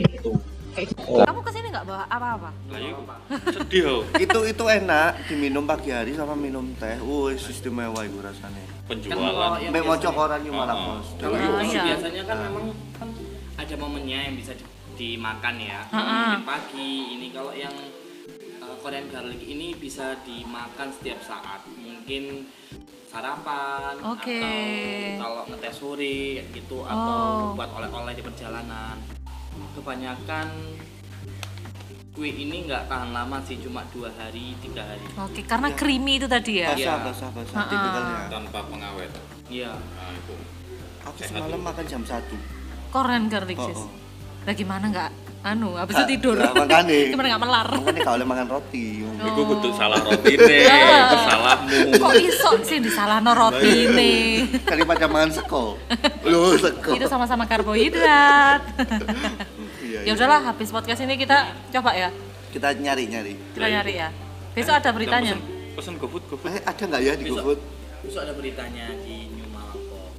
itu 0.09 0.31
Kayak 0.85 1.01
gitu. 1.01 1.25
Kamu 1.25 1.41
ke 1.41 1.51
sini 1.51 1.67
nggak 1.69 1.85
bawa 1.85 2.05
apa-apa? 2.07 2.51
Sedih 3.47 3.85
itu 4.25 4.39
itu 4.45 4.65
enak 4.67 5.11
diminum 5.27 5.65
pagi 5.65 5.91
hari 5.91 6.13
sama 6.13 6.35
minum 6.35 6.77
teh. 6.77 6.97
Wih, 6.99 7.35
istimewa 7.35 8.01
itu 8.01 8.19
rasanya. 8.19 8.65
penjualan. 8.85 9.57
Mek 9.65 9.81
mau 9.83 9.97
cokoran 9.97 10.41
yang 10.41 10.55
malah 10.55 10.77
bos. 10.77 11.17
Kalau 11.17 11.35
Ah, 11.35 11.65
itu 11.65 11.73
iya. 11.73 11.83
biasanya 11.89 12.23
kan 12.25 12.37
memang 12.43 12.65
kan 12.93 13.09
ada 13.57 13.75
momennya 13.75 14.19
yang 14.23 14.37
bisa 14.37 14.53
di- 14.53 14.69
dimakan 14.95 15.57
ya. 15.57 15.81
Ah, 15.87 15.97
ah. 15.97 16.05
Mungkin 16.05 16.45
pagi 16.45 16.91
ini 17.11 17.33
kalau 17.33 17.51
yang 17.51 17.73
uh, 18.61 18.77
Korean 18.79 19.09
garlic 19.09 19.41
ini 19.41 19.73
bisa 19.73 20.21
dimakan 20.21 20.93
setiap 20.93 21.17
saat. 21.19 21.65
Mungkin 21.67 22.45
sarapan 23.07 23.95
Oke. 24.05 24.37
atau 24.37 25.23
kalau 25.23 25.43
ngetes 25.49 25.75
sore 25.75 26.21
gitu 26.51 26.77
Oh. 26.77 26.85
atau 26.85 27.19
buat 27.55 27.71
oleh-oleh 27.73 28.13
di 28.13 28.23
perjalanan. 28.23 28.97
Kebanyakan 29.75 30.49
kue 32.15 32.31
ini 32.31 32.71
nggak 32.71 32.87
tahan 32.87 33.11
lama 33.11 33.43
sih 33.43 33.59
cuma 33.59 33.83
dua 33.91 34.07
hari 34.15 34.55
tiga 34.63 34.87
hari. 34.87 35.03
Oke, 35.19 35.43
karena 35.43 35.75
creamy 35.75 36.23
itu 36.23 36.31
tadi 36.31 36.63
ya. 36.63 36.71
Iya. 36.73 37.03
Basah, 37.03 37.29
basah, 37.29 37.31
basah. 37.35 37.55
Ah, 37.55 37.59
ah. 37.59 37.67
Tipikalnya. 37.67 38.19
tanpa 38.31 38.59
pengawet 38.71 39.11
Iya. 39.51 39.71
nah 39.75 40.09
itu 40.09 40.35
Aku 41.05 41.19
semalam 41.21 41.61
makan 41.61 41.85
jam 41.85 42.01
1 42.01 42.33
Korean 42.89 43.29
garlic 43.29 43.59
Oh, 43.59 43.67
cheese. 43.69 43.83
oh. 43.83 43.91
Lah 44.47 44.55
gimana 44.55 44.85
nggak? 44.89 45.11
Anu, 45.45 45.77
habis 45.77 45.93
itu 45.93 46.17
tidur. 46.17 46.41
Nah, 46.41 46.57
makanya. 46.57 46.97
Gimana 47.13 47.37
nggak 47.37 47.43
melar? 47.45 47.67
Makanya 47.69 48.01
kalau 48.01 48.17
boleh 48.17 48.29
makan 48.33 48.47
roti. 48.49 48.87
Iku 49.05 49.41
kudu 49.45 49.69
salah 49.77 50.01
roti 50.01 50.37
deh, 50.37 50.65
itu 50.65 51.17
salahmu. 51.29 51.79
Kok 52.01 52.15
iso 52.17 52.51
sih 52.65 52.79
disalah 52.81 53.21
roti 53.21 53.71
ini? 53.85 54.13
Daripada 54.65 55.05
makan 55.05 55.31
seko. 55.33 55.77
Loh, 56.33 56.57
seko. 56.57 56.97
itu 56.97 57.07
sama-sama 57.07 57.45
karbohidrat. 57.45 58.65
Iya, 59.85 60.11
ya 60.11 60.13
udahlah, 60.19 60.41
habis 60.43 60.75
podcast 60.75 61.07
ini 61.07 61.15
kita 61.15 61.55
coba 61.71 61.95
ya. 61.95 62.11
Kita 62.51 62.75
nyari-nyari. 62.75 63.39
Kita 63.55 63.69
nyari 63.69 63.95
ya. 63.95 64.09
Besok 64.51 64.75
ada 64.75 64.91
beritanya. 64.91 65.39
Pesen 65.77 66.01
GoFood 66.01 66.25
GoFood 66.27 66.51
Eh, 66.51 66.63
ada 66.67 66.83
nggak 66.83 67.01
ya 67.01 67.13
di. 67.15 67.31
GoFood? 67.31 67.61
Besok 68.03 68.21
ada 68.27 68.33
beritanya 68.35 68.91
di 69.07 69.31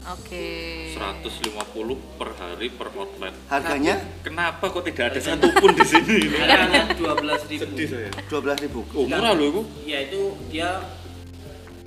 Oke. 0.05 0.45
150 0.93 2.21
per 2.21 2.29
hari 2.37 2.67
per 2.69 2.93
outlet. 2.93 3.33
Harganya 3.49 3.97
Kenapa 4.21 4.69
kok 4.69 4.85
tidak 4.85 5.13
ada 5.13 5.19
satupun 5.21 5.73
di 5.73 5.85
sini? 5.85 6.17
Harganya 6.41 6.93
12 6.93 7.49
ribu. 7.49 7.73
Sedih 7.73 7.87
saya. 7.89 8.09
12.000 8.29 8.65
ribu. 8.69 8.79
Oh, 8.93 9.09
murah 9.09 9.33
loh 9.33 9.45
itu. 9.49 9.61
Ya 9.89 10.05
itu 10.05 10.21
dia 10.53 10.69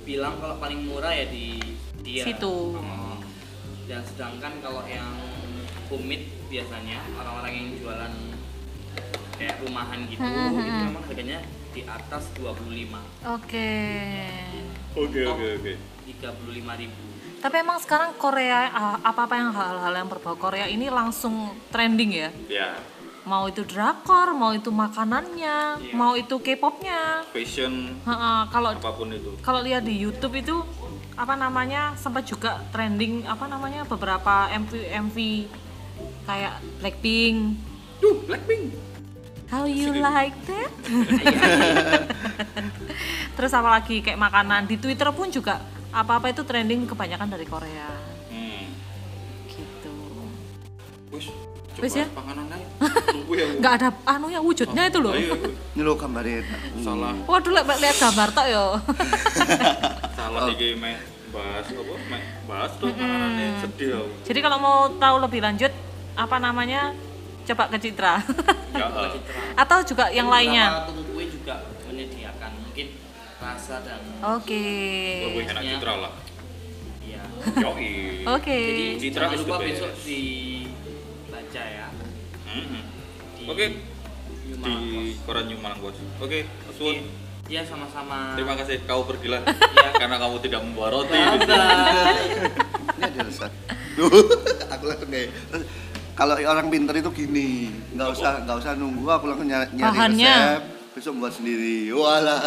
bilang 0.03 0.35
kalau 0.43 0.59
paling 0.59 0.83
murah 0.83 1.15
ya 1.15 1.31
di 1.31 1.63
dia. 2.03 2.27
Situ. 2.27 2.75
Hmm. 2.75 3.23
Dan 3.87 4.03
sedangkan 4.03 4.53
kalau 4.59 4.83
yang 4.83 5.15
kumit 5.87 6.27
biasanya 6.51 6.99
orang-orang 7.15 7.53
yang 7.55 7.67
jualan 7.79 8.13
kayak 9.39 9.55
rumahan 9.63 9.99
gitu 10.11 10.19
Hmm, 10.19 10.51
hmm, 10.51 10.59
itu 10.59 10.69
hmm. 10.69 10.85
memang 10.91 11.03
harganya 11.07 11.39
di 11.71 11.81
atas 11.87 12.23
25 12.35 12.99
Oke. 13.31 13.71
Oke 14.99 15.19
oke 15.23 15.47
oke. 15.61 15.73
35 16.09 16.81
ribu 16.83 17.18
Tapi 17.39 17.55
emang 17.63 17.79
sekarang 17.79 18.11
Korea 18.19 18.67
ah, 18.69 18.95
apa-apa 18.99 19.33
yang 19.39 19.51
hal-hal 19.55 19.93
yang 19.95 20.09
berbau 20.11 20.35
Korea 20.35 20.67
ini 20.67 20.91
langsung 20.91 21.55
trending 21.71 22.11
ya. 22.11 22.29
Ya. 22.47 22.71
mau 23.29 23.45
itu 23.45 23.61
drakor, 23.61 24.33
mau 24.33 24.57
itu 24.57 24.73
makanannya, 24.73 25.77
Iya. 25.77 25.93
mau 25.93 26.17
itu 26.17 26.41
K-popnya. 26.41 27.21
fashion 27.29 27.93
Kalau 28.49 28.73
apa 28.73 28.89
pun 28.89 29.13
itu 29.13 29.37
kalau 29.45 29.61
lihat 29.61 29.85
di 29.85 30.01
YouTube 30.01 30.33
itu 30.39 30.65
apa 31.13 31.37
namanya 31.37 31.93
sempat 31.93 32.25
juga 32.25 32.57
trending 32.73 33.29
apa 33.29 33.45
namanya 33.45 33.85
beberapa 33.85 34.49
MV 34.49 34.71
MV 35.11 35.17
kayak 36.25 36.57
Blackpink. 36.81 37.37
Duh, 38.01 38.17
Blackpink 38.25 38.89
How 39.49 39.65
you 39.65 39.97
like 39.97 40.37
that? 40.45 40.69
Terus 43.37 43.49
apa 43.49 43.81
lagi 43.81 43.97
kayak 43.97 44.21
makanan 44.21 44.69
di 44.69 44.77
Twitter 44.77 45.09
pun 45.09 45.33
juga 45.33 45.57
apa-apa 45.89 46.29
itu 46.29 46.41
trending 46.45 46.85
kebanyakan 46.85 47.27
dari 47.29 47.45
Korea. 47.49 47.89
hmm. 48.29 48.65
Gitu. 49.49 49.95
wis 51.13 51.27
Wis 51.79 51.95
ya? 51.95 52.07
panganan 52.11 52.51
tunggu 53.15 53.33
ya. 53.39 53.45
Nggak 53.59 53.73
ada 53.79 53.87
anunya 54.03 54.39
wujudnya 54.43 54.83
itu 54.91 54.99
loh. 54.99 55.15
ayo 55.15 55.31
ayo. 55.31 55.51
Ini 55.75 55.81
lo 55.83 55.95
gambarnya. 55.95 56.43
salah 56.83 57.15
Waduh 57.23 57.51
lihat 57.55 57.79
lihat 57.79 57.97
gambar 57.97 58.27
tok 58.35 58.47
yo. 58.51 58.65
salah 60.19 60.43
iki 60.51 60.75
meh 60.75 60.99
bahas 61.29 61.65
apa 61.71 61.93
meh 62.09 62.23
bahas 62.49 62.71
tuh 62.81 62.89
panganannya 62.91 63.61
sedih 63.61 64.01
aku 64.01 64.11
Jadi 64.27 64.39
kalau 64.41 64.57
mau 64.59 64.77
tahu 64.97 65.15
lebih 65.23 65.39
lanjut 65.45 65.71
apa 66.17 66.35
namanya 66.41 66.91
coba 67.47 67.63
ke 67.71 67.77
Citra 67.79 68.21
ya 68.75 68.87
atau 69.57 69.77
juga 69.81 70.11
yang 70.11 70.27
lainnya. 70.27 70.83
Beberapa 70.83 70.89
toko 70.93 71.01
kue 71.15 71.25
juga 71.31 71.55
menyediakan 71.89 72.51
mungkin 72.61 72.87
rasa 73.39 73.75
dan 73.81 74.01
Oke. 74.35 74.63
lebih 75.31 75.47
enak 75.47 75.63
citra 75.63 75.93
lah 75.95 76.13
iya. 76.99 77.23
yoi 77.55 77.93
Oke. 78.27 78.59
Jadi 78.59 78.83
Citra 78.99 79.31
jangan 79.31 79.39
lupa 79.41 79.57
besok 79.63 79.91
dibaca 80.03 81.63
ya. 81.63 81.87
Mhm. 82.45 82.81
Di 83.39 83.43
oke 83.47 83.65
New 84.49 84.57
di 84.59 85.15
koran 85.23 85.47
New 85.47 85.59
Malang 85.63 85.79
Post 85.79 86.03
oke 86.19 86.39
Suwun. 86.75 86.99
Iya 87.49 87.65
sama-sama. 87.65 88.37
terima 88.37 88.53
kasih 88.59 88.83
kau 88.85 89.07
pergilah 89.07 89.41
Iya. 89.41 89.89
karena 90.03 90.21
kamu 90.21 90.35
tidak 90.43 90.61
membawa 90.61 90.89
roti 90.93 91.17
Ini 92.99 93.07
ada 93.07 93.21
resep. 93.23 93.51
Duh, 93.95 94.11
aku 94.75 94.83
langsung 94.91 95.07
kayak 95.07 95.31
kalau 96.11 96.35
orang 96.35 96.67
pinter 96.67 96.91
itu 96.99 97.07
gini, 97.15 97.71
nggak 97.95 98.11
usah 98.11 98.43
nggak 98.43 98.57
usah 98.59 98.75
nunggu, 98.75 99.07
aku 99.07 99.31
langsung 99.31 99.47
nyari, 99.47 99.71
nyari 99.71 100.19
resep, 100.19 100.61
besok 100.99 101.15
buat 101.15 101.31
sendiri. 101.31 101.95
Walah. 101.95 102.43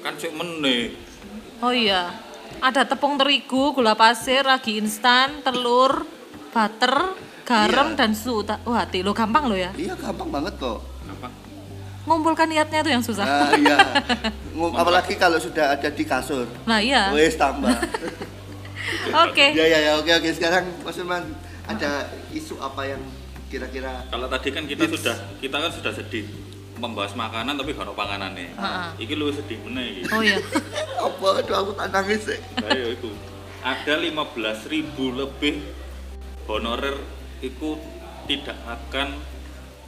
kan 0.00 0.16
cek 0.16 0.32
meneh 0.32 0.96
Oh 1.60 1.76
iya. 1.76 2.08
Ada 2.56 2.88
tepung 2.88 3.20
terigu, 3.20 3.76
gula 3.76 3.92
pasir, 3.92 4.40
ragi 4.40 4.80
instan, 4.80 5.44
telur, 5.44 6.08
butter, 6.56 7.12
garam 7.44 7.92
Iya. 7.92 7.98
dan 8.00 8.10
susu. 8.16 8.48
Wah, 8.64 8.80
hati 8.80 9.04
lo 9.04 9.12
gampang 9.12 9.52
lo 9.52 9.56
ya. 9.56 9.76
Iya 9.76 9.92
gampang 9.92 10.32
banget 10.32 10.56
kok. 10.56 10.80
apa 11.04 11.28
Ngumpulkan 12.08 12.48
niatnya 12.48 12.80
itu 12.80 12.90
yang 12.96 13.04
susah. 13.04 13.28
Nah, 13.28 13.52
iya. 13.60 13.76
Apalagi 14.80 15.20
kalau 15.20 15.36
sudah 15.36 15.76
ada 15.76 15.88
di 15.92 16.04
kasur. 16.08 16.48
Nah, 16.64 16.80
iya. 16.80 17.12
Wes 17.12 17.36
tambah. 17.36 17.76
Oke. 19.28 19.52
Ya 19.52 19.66
ya 19.68 19.78
ya 19.82 19.92
oke 19.98 20.08
oke 20.14 20.30
sekarang 20.32 20.64
Mas 20.86 20.94
Firman 20.94 21.34
ada 21.66 22.06
isu 22.30 22.56
apa 22.62 22.86
yang 22.86 23.02
kira-kira 23.50 24.06
kalau 24.08 24.30
tadi 24.30 24.48
kan 24.54 24.62
kita 24.62 24.86
sudah 24.86 25.16
kita 25.42 25.56
kan 25.58 25.70
sudah 25.74 25.90
sedih 25.90 26.26
membahas 26.76 27.12
makanan 27.12 27.54
tapi 27.54 27.72
gak 27.72 27.82
ono 27.82 27.92
panganannya 27.92 28.52
Ha-ha. 28.54 28.92
iki 28.96 29.12
lu 29.12 29.28
sedih 29.28 29.56
meneh 29.60 29.86
iki 29.96 30.02
Oh 30.08 30.20
iya. 30.20 30.36
apa 31.06 31.26
aduh 31.36 31.56
aku 31.58 31.70
tak 31.72 31.88
nangis 31.90 32.20
sih. 32.22 32.38
ayo 32.62 32.86
itu 32.90 33.10
ada 33.60 33.94
15.000 33.96 34.70
lebih 35.12 35.54
honorer 36.44 36.96
itu 37.38 37.80
tidak 38.24 38.54
akan 38.64 39.16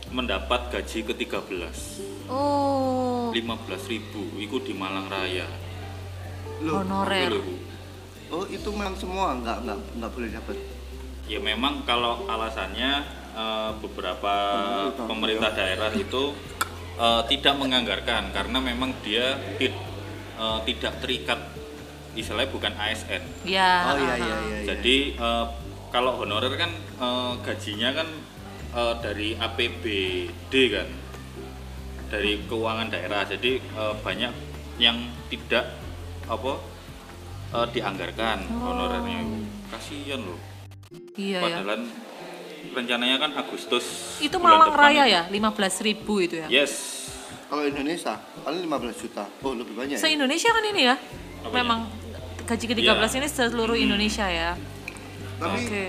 mendapat 0.09 0.71
gaji 0.71 1.05
ke-13 1.05 1.77
Oh. 2.27 3.29
15.000 3.31 4.01
itu 4.39 4.57
di 4.59 4.73
Malang 4.73 5.07
Raya 5.07 5.49
Loh, 6.59 6.83
Honorer. 6.83 7.25
Itu 7.25 7.35
loh, 7.35 7.43
Bu. 7.43 7.55
oh 8.31 8.45
itu 8.47 8.69
memang 8.71 8.93
semua 8.93 9.33
nggak 9.35 9.59
nggak 9.63 9.79
nggak 9.95 10.11
boleh 10.11 10.29
dapat. 10.31 10.57
ya 11.25 11.39
memang 11.39 11.85
kalau 11.85 12.25
alasannya 12.25 13.05
eh, 13.33 13.71
beberapa 13.79 14.33
Pemerintah. 14.91 15.07
pemerintah 15.07 15.51
daerah 15.53 15.91
itu 15.95 16.23
eh, 16.99 17.23
tidak 17.27 17.55
menganggarkan 17.57 18.31
karena 18.31 18.59
memang 18.61 18.91
dia 19.01 19.27
tid- 19.57 19.79
eh, 20.37 20.59
tidak 20.65 20.99
terikat 20.99 21.41
istilahnya 22.13 22.51
bukan 22.51 22.75
ASN 22.75 23.23
Ya. 23.47 23.71
Oh 23.87 23.97
iya 23.97 24.13
aha. 24.13 24.17
iya 24.17 24.17
iya. 24.19 24.37
iya. 24.43 24.67
Jadi 24.67 24.97
eh, 25.15 25.47
kalau 25.89 26.19
honorer 26.19 26.53
kan 26.55 26.71
eh, 26.75 27.33
gajinya 27.41 27.91
kan 27.95 28.09
eh, 28.75 28.95
dari 29.01 29.29
APBD 29.33 30.53
kan, 30.69 30.89
dari 32.09 32.43
keuangan 32.45 32.89
daerah. 32.89 33.23
Jadi 33.23 33.53
eh, 33.57 33.95
banyak 33.97 34.33
yang 34.77 34.99
tidak 35.29 35.75
apa 36.27 36.53
eh, 37.55 37.67
dianggarkan 37.71 38.39
Oh. 38.51 38.75
honorernya. 38.75 39.23
Kasihan 39.69 40.21
loh. 40.21 40.41
Iya 41.15 41.45
ya. 41.45 41.61
Rencananya 42.69 43.17
kan 43.19 43.31
Agustus. 43.35 43.85
Itu 44.19 44.37
Malang 44.37 44.71
depan 44.71 44.93
Raya 44.93 45.05
ya, 45.05 45.23
15.000 45.27 45.83
ribu 45.83 46.15
itu 46.19 46.37
ya. 46.39 46.49
Yes. 46.49 46.73
Kalau 47.49 47.65
Indonesia 47.65 48.13
paling 48.39 48.61
15 48.61 48.97
juta. 48.99 49.25
Oh 49.41 49.53
lebih 49.53 49.73
banyak. 49.73 49.97
ya? 49.97 50.01
Se-Indonesia 50.01 50.51
kan 50.51 50.65
ini 50.65 50.83
ya. 50.85 50.95
Apanya? 51.41 51.55
Memang 51.57 51.81
gaji 52.45 52.65
ke-13 52.67 52.85
Iya. 52.85 53.17
ini 53.17 53.27
seluruh 53.27 53.73
Hmm. 53.75 53.87
Indonesia 53.89 54.27
ya. 54.27 54.51
Tapi 55.39 55.61
Oke. 55.65 55.85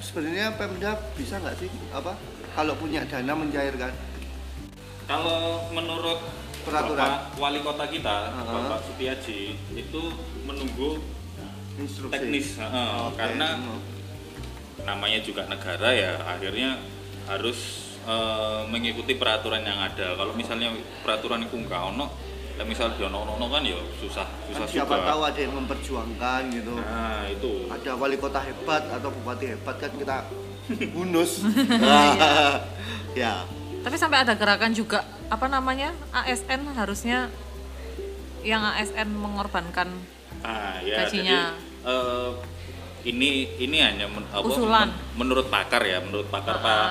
sebenarnya 0.00 0.54
Pemda 0.54 0.90
bisa 1.12 1.36
nggak 1.36 1.56
sih 1.56 1.68
apa 1.90 2.16
kalau 2.52 2.72
punya 2.74 3.04
dana 3.04 3.32
mencairkan? 3.32 3.92
Kalau 5.04 5.66
menurut 5.70 6.20
Peraturan. 6.62 6.94
Bapak 6.94 7.42
Wali 7.42 7.58
Kota 7.58 7.90
kita, 7.90 8.16
Uh-huh. 8.30 8.54
Bapak 8.62 8.86
Sutiaji, 8.86 9.40
itu 9.74 10.02
menunggu 10.46 11.02
Instruksi. 11.74 12.14
teknis 12.14 12.54
heeh, 12.54 12.90
Oke. 13.02 13.18
karena. 13.18 13.58
Namanya 14.82 15.22
juga 15.22 15.46
negara 15.46 15.88
ya 15.90 16.18
akhirnya 16.26 16.78
harus 17.26 17.58
eh, 18.02 18.60
mengikuti 18.66 19.14
peraturan 19.14 19.62
yang 19.62 19.78
ada 19.78 20.14
kalau 20.14 20.34
misalnya 20.34 20.74
peraturan 21.00 21.46
itu 21.46 21.54
nggak 21.56 21.82
ono 21.94 22.06
lah 22.52 22.68
misal 22.68 22.92
di 22.92 23.00
ono 23.00 23.24
ono 23.24 23.46
kan 23.48 23.64
ya 23.64 23.80
susah 23.96 24.28
susah 24.44 24.66
Kan 24.66 24.68
siapa 24.68 24.92
juga 25.00 25.08
tahu 25.08 25.20
ada 25.24 25.40
yang 25.40 25.54
memperjuangkan 25.56 26.40
gitu. 26.52 26.74
nah 26.76 27.24
itu 27.24 27.52
Ada 27.66 27.96
wali 27.96 28.20
kota 28.20 28.44
hebat 28.44 28.84
atau 28.92 29.08
bupati 29.08 29.56
hebat 29.56 29.76
kan 29.80 29.88
kita 29.96 30.16
bonus. 30.94 31.42
ya. 33.18 33.42
Tapi 33.82 33.96
sampai 33.98 34.22
ada 34.22 34.36
gerakan 34.36 34.70
juga 34.70 35.00
apa 35.26 35.48
namanya? 35.48 35.90
ASN 36.12 36.76
harusnya 36.76 37.32
yang 38.42 38.62
ASN 38.76 39.10
mengorbankan 39.10 39.88
ah 40.42 40.76
ya 40.82 41.06
Gajinya. 41.06 41.54
jadi 41.54 41.88
eh, 41.88 42.30
ini 43.04 43.30
ini 43.58 43.78
hanya 43.78 44.06
men- 44.06 44.28
apa, 44.28 44.44
Usulan. 44.44 44.88
men- 44.88 44.94
menurut 45.18 45.46
pakar 45.48 45.82
ya 45.82 45.98
menurut 45.98 46.26
pakar 46.26 46.56
Ah. 46.56 46.62
Pak 46.62 46.86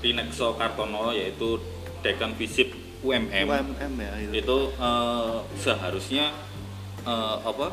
Tinekso 0.00 0.52
Kartono 0.54 1.10
yaitu 1.10 1.56
Dekan 2.00 2.32
Visip 2.34 2.68
UMM 3.00 3.48
UMM 3.48 3.92
ya 3.96 4.12
itu. 4.18 4.32
itu 4.34 4.58
eh, 4.74 5.34
seharusnya 5.56 6.32
eh, 7.02 7.36
apa 7.40 7.72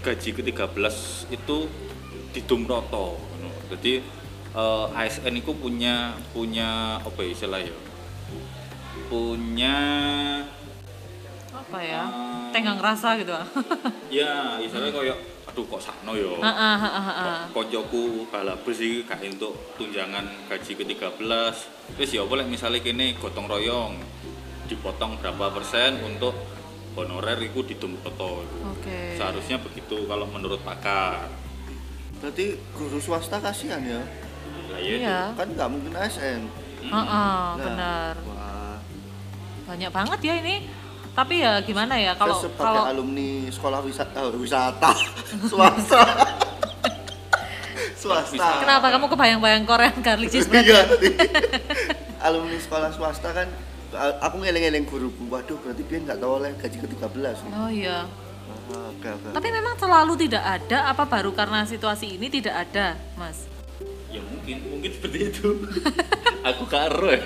gaji 0.00 0.30
ke-13 0.32 0.96
itu 1.30 1.56
didumroto 2.30 3.16
ngono. 3.16 3.50
jadi 3.70 4.04
eh, 4.52 4.86
ASN 4.94 5.34
itu 5.34 5.52
punya 5.52 5.94
punya 6.30 6.68
apa 6.98 7.18
ya 7.18 7.30
istilah 7.30 7.60
ya 7.60 7.76
punya 9.06 9.76
apa 11.52 11.78
ya? 11.78 12.02
Ah. 12.04 12.48
Tenggang 12.50 12.78
rasa 12.78 13.16
gitu. 13.16 13.32
ah. 13.32 13.46
ya 14.12 14.56
istilahnya 14.58 14.92
kayak 14.92 15.18
aduh 15.56 15.72
kok 15.72 15.88
sakno 15.88 16.12
yo 16.12 16.36
ah, 16.44 16.52
ah. 16.52 17.48
koncoku 17.48 18.28
iki 18.28 19.08
gak 19.08 19.24
entuk 19.24 19.56
tunjangan 19.80 20.28
gaji 20.52 20.76
ke-13 20.76 21.56
wis 21.96 22.10
ya 22.12 22.28
boleh 22.28 22.44
misalnya 22.44 22.84
kene 22.84 23.16
gotong 23.16 23.48
royong 23.48 23.96
dipotong 24.68 25.16
berapa 25.16 25.56
persen 25.56 25.96
untuk 26.04 26.36
honorer 26.92 27.40
itu 27.40 27.64
didumroto 27.64 28.44
itu. 28.44 28.58
Oke. 28.68 29.00
seharusnya 29.16 29.56
begitu 29.56 30.04
kalau 30.04 30.28
menurut 30.28 30.60
pakar 30.60 31.24
Berarti 32.20 32.60
guru 32.76 33.00
swasta 33.00 33.40
kasihan 33.40 33.80
ya. 33.80 34.00
lah 34.72 34.80
ya 34.80 34.92
itu. 34.92 35.04
Iya. 35.04 35.20
Kan 35.36 35.52
nggak 35.52 35.68
mungkin 35.68 35.92
ASN. 35.92 36.42
Ah, 36.88 36.96
ah, 36.96 37.04
Nah, 37.04 37.60
benar. 37.60 38.14
Wah. 38.24 38.76
Banyak 39.68 39.90
banget 39.92 40.20
ya 40.24 40.34
ini. 40.40 40.56
Tapi 41.16 41.40
ya 41.40 41.58
gimana 41.60 41.96
ya 41.96 42.12
kalau 42.12 42.36
Saya 42.36 42.44
sebagai 42.46 42.60
kalau 42.76 42.82
alumni 42.84 43.28
sekolah 43.48 43.80
wisata, 43.80 44.20
eh, 44.22 44.36
wisata 44.36 44.92
swasta. 45.50 46.02
swasta. 47.96 48.48
kenapa 48.60 48.86
kamu 48.88 49.06
kebayang-bayang 49.08 49.64
Korean 49.64 49.96
garlic 49.98 50.28
cheese? 50.28 50.46
Iya. 50.46 50.84
alumni 52.20 52.58
sekolah 52.58 52.92
swasta 52.92 53.32
kan 53.32 53.48
a- 53.92 54.18
aku 54.22 54.38
ngeleng-ngeleng 54.38 54.84
guruku. 54.84 55.24
Waduh, 55.26 55.56
berarti 55.56 55.82
dia 55.82 55.98
nggak 56.02 56.18
tahu 56.18 56.32
oleh 56.36 56.52
gaji 56.54 56.76
ke-13 56.78 57.36
nih. 57.40 57.52
Oh 57.54 57.70
iya. 57.70 57.98
Ah. 58.68 58.90
Tapi 59.32 59.48
memang 59.48 59.74
selalu 59.74 60.20
tidak 60.20 60.42
ada 60.42 60.90
apa 60.90 61.02
baru 61.02 61.30
karena 61.32 61.64
situasi 61.64 62.14
ini 62.14 62.28
tidak 62.28 62.68
ada, 62.68 62.94
Mas? 63.16 63.46
ya 64.06 64.22
mungkin 64.22 64.56
mungkin 64.70 64.90
seperti 64.90 65.18
itu 65.28 65.48
Aku 66.48 66.64
karo 66.64 67.10
ya. 67.10 67.20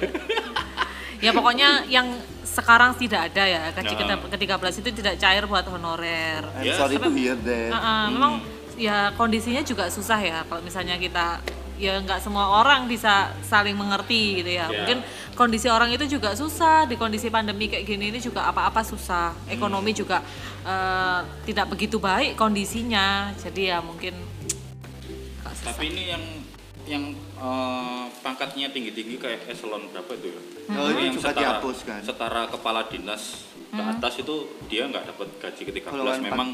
ya 1.21 1.31
pokoknya 1.31 1.87
yang 1.87 2.09
sekarang 2.51 2.99
tidak 2.99 3.31
ada 3.31 3.45
ya 3.47 3.63
gaji 3.71 3.95
Nah. 3.95 4.19
ke-13 4.27 4.75
itu 4.83 4.91
tidak 4.99 5.15
cair 5.17 5.47
buat 5.47 5.63
honorer 5.65 6.43
I'm 6.59 6.67
Ya, 6.67 6.75
sorry 6.75 6.99
to 6.99 7.07
tapi- 7.07 7.15
hear 7.23 7.39
that. 7.39 7.71
Uh, 7.71 7.79
uh, 7.79 8.05
memang 8.11 8.33
ya 8.75 9.15
kondisinya 9.15 9.63
juga 9.63 9.87
susah 9.87 10.19
ya 10.19 10.43
kalau 10.45 10.59
misalnya 10.61 10.97
kita 10.97 11.39
ya 11.79 11.97
nggak 11.97 12.21
semua 12.21 12.61
orang 12.61 12.85
bisa 12.85 13.31
saling 13.41 13.73
mengerti 13.73 14.43
gitu 14.43 14.51
ya. 14.53 14.67
Ya. 14.67 14.85
Mungkin 14.85 14.99
kondisi 15.33 15.65
orang 15.65 15.89
itu 15.89 16.05
juga 16.07 16.35
susah 16.35 16.85
di 16.85 16.97
kondisi 16.97 17.31
pandemi 17.31 17.71
kayak 17.71 17.87
gini 17.87 18.11
ini 18.11 18.19
juga 18.19 18.45
apa-apa 18.45 18.83
susah. 18.83 19.33
Ekonomi 19.49 19.95
juga 19.95 20.21
eh, 20.61 21.21
tidak 21.47 21.73
begitu 21.73 21.97
baik 21.97 22.37
kondisinya. 22.37 23.33
Jadi 23.35 23.71
ya 23.71 23.81
mungkin. 23.81 24.13
Tapi 25.65 25.89
ini 25.89 26.03
yang 26.09 26.25
yang 26.91 27.05
eh, 27.15 28.05
pangkatnya 28.21 28.67
tinggi-tinggi 28.69 29.17
kayak 29.17 29.47
eselon 29.47 29.87
berapa 29.89 30.11
itu 30.13 30.29
ya? 30.29 30.41
Oh, 30.75 30.87
Itu 30.87 30.91
itu 30.91 31.01
yang 31.01 31.15
juga 31.15 31.23
setara, 31.25 31.41
dihapus 31.41 31.79
kan? 31.87 32.01
setara 32.03 32.43
kepala 32.51 32.81
dinas 32.87 33.23
ke 33.71 33.79
atas 33.79 34.19
itu 34.19 34.35
dia 34.67 34.83
nggak 34.85 35.15
dapat 35.15 35.29
gaji 35.39 35.63
ke 35.63 35.73
13 35.79 35.87
Kalau 35.87 36.11
yang 36.11 36.27
memang 36.27 36.49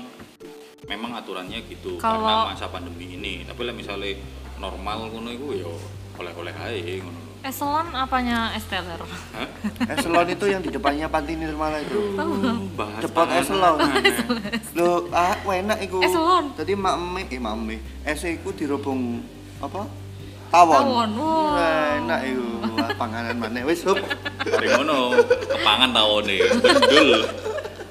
memang 0.87 1.11
aturannya 1.17 1.65
gitu 1.65 1.97
Kalau- 1.97 2.21
karena 2.23 2.53
masa 2.53 2.69
pandemi 2.69 3.17
ini. 3.17 3.43
Tapi 3.43 3.61
lah 3.65 3.73
misalnya 3.73 4.21
normal 4.57 5.09
ngono 5.09 5.33
iku 5.33 5.49
ya 5.53 5.69
oleh-oleh 6.17 6.55
ae 6.55 7.01
ngono. 7.01 7.21
Eselon 7.41 7.95
apanya 7.95 8.51
esteller? 8.53 8.99
Hah? 8.99 9.49
Eselon 9.95 10.27
itu 10.27 10.45
yang 10.51 10.61
di 10.61 10.69
depannya 10.69 11.07
panti 11.07 11.39
Nirmala 11.39 11.79
itu. 11.79 12.19
Bahas 12.75 13.03
panganan 13.07 13.39
eselon. 13.41 13.79
aneh. 13.87 14.15
Loh, 14.75 15.07
ah 15.15 15.39
enak 15.47 15.79
iku. 15.81 16.03
Eselon? 16.03 16.53
Tadi 16.59 16.75
mak 16.75 16.97
me, 16.99 17.23
eh 17.31 17.39
mak 17.39 17.55
me. 17.55 17.77
Ese 18.03 18.35
iku 18.35 18.51
dirobong 18.51 19.23
apa? 19.63 19.87
Tawon. 20.49 20.77
Tawon, 20.79 21.11
wah. 21.17 21.53
Wah, 21.53 21.87
Enak 21.99 22.21
iku. 22.25 22.47
Wah, 22.73 22.89
Panganan 23.01 23.37
mana 23.37 23.61
wis 23.63 23.83
hup. 23.83 23.99
Dari 24.41 24.69
ngono 24.71 25.17
kepangan 25.45 25.91
tawone. 25.91 26.37
Bedul. 26.61 27.11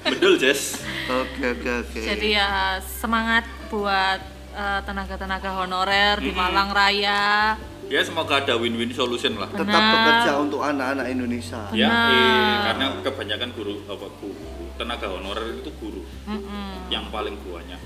Bedul, 0.02 0.34
Jess. 0.36 0.80
Oke 1.06 1.54
oke 1.54 1.70
oke. 1.84 1.98
Jadi 1.98 2.34
ya 2.34 2.78
semangat 2.82 3.46
buat 3.68 4.20
eh, 4.52 4.80
tenaga-tenaga 4.82 5.50
honorer 5.56 6.18
di 6.18 6.30
Malang 6.30 6.70
Raya. 6.70 7.54
Ya 7.86 8.02
semoga 8.02 8.42
ada 8.42 8.58
win-win 8.58 8.90
solution 8.90 9.38
lah. 9.38 9.46
tetap 9.46 9.62
Benar. 9.70 9.94
bekerja 9.94 10.32
untuk 10.42 10.58
anak-anak 10.58 11.06
Indonesia. 11.06 11.70
Ya, 11.70 11.86
Benar. 11.86 12.10
eh, 12.10 12.54
karena 12.66 12.84
kebanyakan 13.00 13.48
guru 13.54 13.74
apa 13.86 14.06
guru 14.18 14.34
tenaga 14.74 15.06
honorer 15.06 15.54
itu 15.54 15.70
guru 15.78 16.02
Mm-mm. 16.26 16.90
yang 16.90 17.06
paling 17.14 17.38
banyak. 17.38 17.78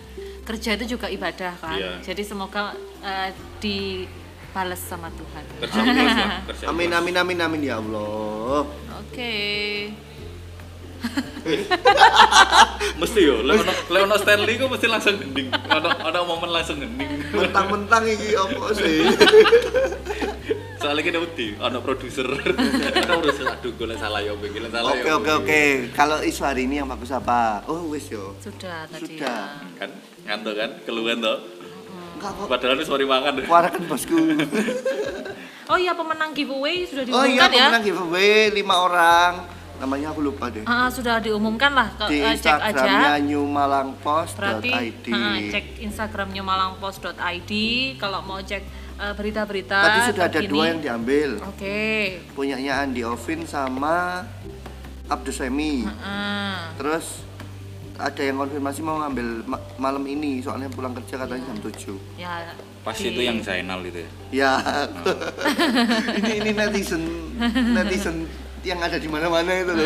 Kerja 0.48 0.80
itu 0.80 0.96
juga 0.96 1.06
ibadah 1.06 1.52
kan. 1.60 1.76
Iya. 1.76 2.00
Jadi 2.00 2.22
semoga 2.24 2.72
eh, 3.04 3.30
dibales 4.50 4.82
sama 4.82 5.06
Tuhan. 5.14 5.46
Amin 6.74 6.90
amin 6.90 7.14
amin 7.22 7.38
amin 7.38 7.60
ya 7.62 7.78
Allah. 7.78 8.66
Oke. 8.98 9.38
Mesti 13.00 13.20
yo, 13.24 13.40
lek 13.46 13.62
ono 13.62 13.72
lek 13.72 14.00
ono 14.04 14.16
Stanley 14.20 14.60
ku 14.60 14.68
mesti 14.68 14.84
langsung 14.90 15.16
gending. 15.16 15.48
Ono 15.48 15.88
ono 15.88 16.18
momen 16.28 16.50
langsung 16.52 16.76
gending. 16.82 17.30
Mentang-mentang 17.32 18.04
iki 18.04 18.36
apa 18.36 18.68
sih? 18.76 19.08
Soalnya 20.82 21.00
kita 21.00 21.18
wedi, 21.24 21.56
ono 21.56 21.80
produser. 21.80 22.28
Ono 22.28 23.12
produser 23.22 23.46
aduh 23.48 23.72
gue 23.72 23.96
salah 23.96 24.20
yo, 24.20 24.36
gue 24.36 24.52
salah 24.68 24.92
Oke 24.92 25.08
yo. 25.08 25.16
oke 25.22 25.30
oke. 25.40 25.62
Kalau 25.96 26.20
isu 26.20 26.42
hari 26.44 26.68
ini 26.68 26.84
yang 26.84 26.88
bagus 26.90 27.08
apa? 27.14 27.64
Oh 27.64 27.88
wis 27.88 28.10
yo. 28.12 28.36
Sudah 28.42 28.84
tadi 28.90 29.16
Sudah. 29.16 29.56
ya. 29.56 29.80
Kan 29.80 29.90
ngantuk 30.28 30.52
kan, 30.58 30.70
keluhan 30.84 31.24
toh. 31.24 31.59
Enggak 32.20 32.32
kok. 32.36 32.46
Padahal 32.46 32.76
ini 32.76 32.84
sorry 32.84 33.04
makan. 33.04 33.32
Kuarakan 33.48 33.82
bosku. 33.88 34.16
Oh 35.66 35.78
iya 35.78 35.94
pemenang 35.94 36.36
giveaway 36.36 36.84
sudah 36.84 37.06
Oh 37.08 37.24
iya 37.24 37.46
diumumkan 37.46 37.48
ya. 37.48 37.64
pemenang 37.64 37.84
giveaway 37.86 38.30
lima 38.52 38.74
orang. 38.76 39.32
Namanya 39.80 40.12
aku 40.12 40.20
lupa 40.20 40.52
deh. 40.52 40.60
Ah, 40.68 40.92
sudah 40.92 41.24
diumumkan 41.24 41.72
lah. 41.72 41.88
Ke, 41.96 42.12
Di 42.12 42.20
eh, 42.20 42.36
cek 42.36 42.52
Instagramnya 42.52 43.16
aja. 43.16 43.24
newmalangpost.id. 43.24 44.36
Berarti 44.36 44.72
ah, 45.08 45.36
cek 45.48 45.66
Instagramnya 45.80 46.42
malangpost.id 46.44 47.52
kalau 47.96 48.20
mau 48.20 48.36
cek 48.36 48.60
eh, 49.00 49.12
berita-berita. 49.16 49.78
Tadi 49.80 50.00
sudah 50.12 50.24
ada 50.28 50.36
terkini. 50.36 50.52
dua 50.52 50.64
yang 50.68 50.80
diambil. 50.84 51.30
Oke. 51.48 51.80
Punyanya 52.36 52.84
Andi 52.84 53.00
Ovin 53.00 53.48
sama 53.48 54.28
Abdus 55.08 55.40
Semi. 55.40 55.88
Ah. 55.96 56.76
Terus 56.76 57.24
ada 58.00 58.18
yang 58.18 58.36
konfirmasi 58.36 58.80
mau 58.80 58.96
ngambil 58.98 59.26
ma- 59.44 59.62
malam 59.76 60.04
ini 60.04 60.40
soalnya 60.40 60.66
pulang 60.68 60.92
kerja 60.92 61.14
katanya 61.18 61.44
jam 61.46 61.58
7 61.60 61.96
ya 62.16 62.32
Pasti 62.80 63.06
di- 63.06 63.12
itu 63.12 63.20
yang 63.22 63.38
Zainal 63.38 63.84
itu 63.84 64.00
ya. 64.00 64.10
Ya. 64.32 64.52
ini 66.18 66.32
ini 66.40 66.50
netizen 66.50 67.02
netizen 67.70 68.24
yang 68.60 68.80
ada 68.80 68.96
di 68.96 69.04
mana-mana 69.04 69.52
itu 69.54 69.68
loh. 69.70 69.84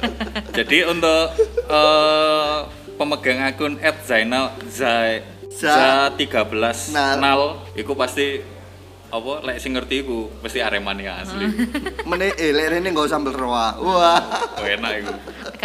Jadi 0.56 0.78
untuk 0.84 1.32
eh, 1.66 2.56
pemegang 2.94 3.40
akun 3.42 3.76
@zainal 4.02 4.52
zai 4.66 5.24
Za- 5.52 6.08
za 6.08 6.16
13 6.16 6.48
Nal. 6.90 7.16
nal 7.18 7.40
iku 7.72 7.92
pasti 7.92 8.40
apa 9.12 9.44
lek 9.44 9.60
sing 9.60 9.76
ngerti 9.76 10.08
iku 10.08 10.32
mesti 10.40 10.64
Aremania 10.64 11.20
asli. 11.20 11.44
Mene 12.08 12.32
eh 12.32 12.50
lek 12.56 12.66
rene 12.72 12.88
enggak 12.88 13.12
sambel 13.12 13.36
roa. 13.36 13.76
Wah. 13.76 14.20
Oh, 14.56 14.64
enak 14.64 14.92
iku. 15.04 15.12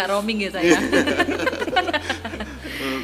Roaming 0.07 0.45
ya 0.45 0.49
saya. 0.51 0.75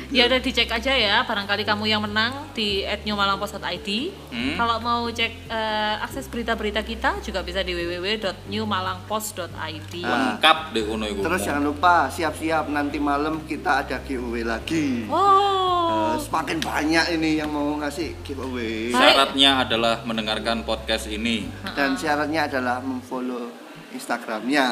ya 0.10 0.26
udah 0.26 0.38
dicek 0.38 0.68
aja 0.68 0.92
ya, 0.92 1.22
barangkali 1.24 1.62
kamu 1.62 1.84
yang 1.86 2.02
menang 2.02 2.50
di 2.52 2.82
@newmalangpost.id. 3.04 3.88
Hmm. 4.30 4.56
Kalau 4.56 4.76
mau 4.80 5.02
cek 5.06 5.32
eh, 5.46 5.96
akses 6.00 6.26
berita-berita 6.28 6.82
kita 6.82 7.20
juga 7.20 7.42
bisa 7.42 7.60
di 7.60 7.72
www.newmalangpost.id. 7.74 9.94
Ah. 10.02 10.38
Lengkap 10.38 10.58
deh 10.72 10.82
ngono 10.84 11.04
iku. 11.08 11.20
Terus 11.22 11.40
jangan 11.44 11.64
lupa 11.64 12.08
siap-siap 12.08 12.68
nanti 12.68 12.98
malam 12.98 13.44
kita 13.44 13.82
ada 13.82 13.96
giveaway 14.02 14.42
lagi. 14.42 15.06
Oh, 15.08 15.52
Eh, 15.84 16.16
semakin 16.18 16.58
banyak 16.58 17.06
ini 17.12 17.38
yang 17.38 17.52
mau 17.52 17.76
ngasih 17.76 18.16
giveaway. 18.24 18.90
Syaratnya 18.90 19.62
adalah 19.62 20.00
mendengarkan 20.02 20.64
podcast 20.64 21.06
ini. 21.06 21.44
Dan 21.76 21.94
syaratnya 21.94 22.48
adalah 22.48 22.80
memfollow 22.80 23.52
Instagramnya. 23.92 24.64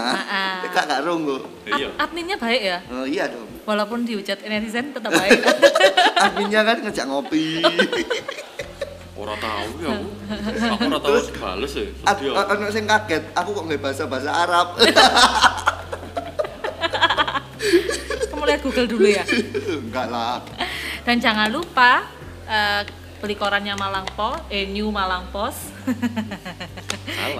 Kak 0.66 0.84
gak 0.88 1.02
ronggo. 1.04 1.46
Iya. 1.68 1.92
ad- 1.94 2.10
adminnya 2.10 2.40
baik 2.40 2.62
ya, 2.64 2.78
Oh 2.90 3.06
iya 3.06 3.28
dong. 3.28 3.51
Walaupun 3.63 4.04
dihujat 4.04 4.41
netizen 4.41 4.91
tetap 4.91 5.10
baik. 5.10 5.39
Adminnya 6.24 6.62
kan 6.62 6.78
ngejak 6.82 7.06
ngopi. 7.06 7.62
Ora 9.13 9.38
tahu 9.38 9.69
ya 9.80 9.89
aku. 9.91 10.10
Aku 10.71 10.82
ora 10.88 11.00
tahu 11.00 11.13
bales 11.38 11.74
ya. 11.74 11.86
Ad- 12.04 12.17
Sedih 12.17 12.32
a- 12.32 12.41
aku. 12.43 12.52
Ono 12.58 12.67
sing 12.69 12.86
kaget, 12.86 13.24
aku 13.32 13.50
kok 13.52 13.63
nggak 13.65 13.80
bahasa 13.80 14.04
bahasa 14.06 14.32
Arab. 14.34 14.67
Kamu 18.28 18.43
lihat 18.43 18.62
Google 18.62 18.88
dulu 18.88 19.08
ya. 19.08 19.24
Enggak 19.67 20.08
lah. 20.10 20.41
Dan 21.02 21.17
jangan 21.17 21.50
lupa 21.50 22.06
eh, 22.45 22.82
beli 23.21 23.38
korannya 23.38 23.77
Malang 23.77 24.10
Post, 24.17 24.49
eh 24.49 24.65
New 24.65 24.89
Malang 24.89 25.29
Post. 25.29 25.69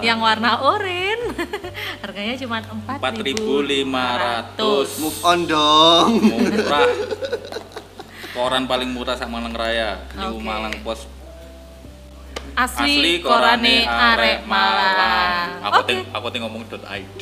yang 0.06 0.22
warna 0.22 0.62
oranye. 0.62 1.34
Harganya 2.02 2.38
cuma 2.38 2.62
4.500. 2.62 3.02
4.500. 3.02 5.02
Move 5.02 5.18
on 5.26 5.38
dong. 5.50 6.10
Murah. 6.22 6.86
Koran 8.32 8.64
paling 8.64 8.88
murah 8.88 9.12
sak 9.12 9.28
Malang 9.28 9.52
Raya, 9.52 10.08
New 10.16 10.40
Oke. 10.40 10.46
Malang 10.46 10.72
Pos. 10.80 11.04
Asli, 12.56 13.20
korane 13.20 13.84
arek 13.84 14.48
Malang. 14.48 15.60
Aku 15.68 15.84
Oke. 15.84 15.88
ting 15.92 16.00
aku 16.08 16.26
ting 16.32 16.40
ngomong 16.40 16.64
.id. 16.64 17.20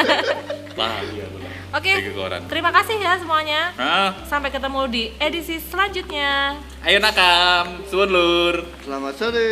Lah 0.80 1.00
iya. 1.16 1.26
Oke. 1.74 1.90
Koran. 2.14 2.46
Terima 2.46 2.70
kasih 2.70 3.02
ya 3.02 3.18
semuanya. 3.18 3.74
Nah, 3.74 4.14
Sampai 4.30 4.54
ketemu 4.54 4.86
di 4.86 5.10
edisi 5.18 5.58
selanjutnya. 5.58 6.54
ayo 6.86 6.98
nakam, 7.02 7.82
suwun 7.90 8.10
lur. 8.14 8.54
Selamat 8.86 9.14
sore. 9.18 9.50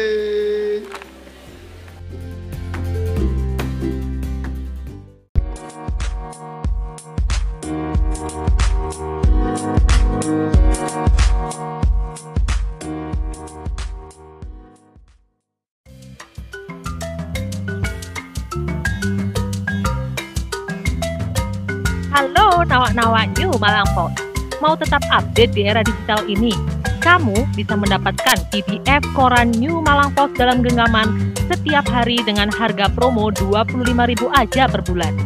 Halo 22.12 22.60
nawak-nawak 22.68 23.32
New 23.40 23.48
Malang 23.56 23.88
Post. 23.96 24.20
Mau 24.60 24.76
tetap 24.76 25.00
update 25.08 25.56
di 25.56 25.64
era 25.64 25.80
digital 25.80 26.20
ini? 26.28 26.52
Kamu 27.00 27.32
bisa 27.56 27.72
mendapatkan 27.72 28.36
PDF 28.52 29.00
koran 29.16 29.48
New 29.56 29.80
Malang 29.80 30.12
Post 30.12 30.36
dalam 30.36 30.60
genggaman 30.60 31.32
setiap 31.48 31.88
hari 31.88 32.20
dengan 32.20 32.52
harga 32.52 32.92
promo 32.92 33.32
25.000 33.32 34.28
aja 34.28 34.68
per 34.68 34.84
bulan. 34.84 35.16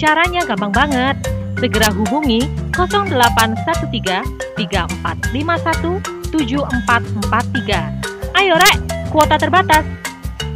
Caranya 0.00 0.48
gampang 0.48 0.72
banget. 0.72 1.20
Segera 1.60 1.92
hubungi 1.92 2.48
0813 2.72 4.24
3451 4.56 6.00
7443. 6.32 8.40
Ayo 8.40 8.56
rek, 8.56 8.78
kuota 9.12 9.36
terbatas. 9.36 9.84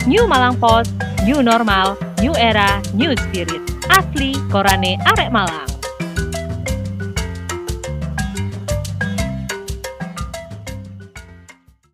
New 0.09 0.25
Malang 0.25 0.57
Post, 0.57 0.89
New 1.29 1.45
normal, 1.45 2.01
new 2.25 2.33
era, 2.41 2.81
new 2.97 3.13
spirit. 3.29 3.61
Asli 3.93 4.33
Korane 4.49 4.97
Arek 5.13 5.29
Malang. 5.29 5.74